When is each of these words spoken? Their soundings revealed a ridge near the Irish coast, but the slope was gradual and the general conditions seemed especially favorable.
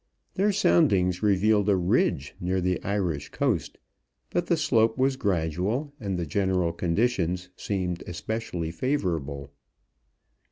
Their 0.33 0.51
soundings 0.51 1.21
revealed 1.21 1.69
a 1.69 1.75
ridge 1.75 2.33
near 2.39 2.59
the 2.59 2.81
Irish 2.81 3.29
coast, 3.29 3.77
but 4.31 4.47
the 4.47 4.57
slope 4.57 4.97
was 4.97 5.15
gradual 5.15 5.93
and 5.99 6.17
the 6.17 6.25
general 6.25 6.73
conditions 6.73 7.49
seemed 7.55 8.01
especially 8.07 8.71
favorable. 8.71 9.51